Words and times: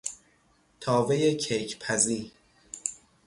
تاوهی 0.79 1.37
کیک 1.37 1.79
پزی 1.79 2.31